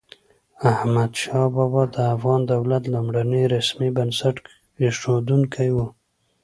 احمد 0.71 1.11
شاه 1.21 1.47
بابا 1.55 1.83
د 1.95 1.97
افغان 2.13 2.41
دولت 2.53 2.83
لومړنی 2.93 3.43
رسمي 3.55 3.89
بنسټ 3.97 4.35
اېښودونکی 4.83 5.69
و. 5.75 5.77